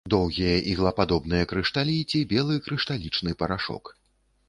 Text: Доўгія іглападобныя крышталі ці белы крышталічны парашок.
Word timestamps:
Доўгія 0.11 0.53
іглападобныя 0.71 1.49
крышталі 1.53 1.97
ці 2.09 2.25
белы 2.35 2.59
крышталічны 2.71 3.31
парашок. 3.45 3.97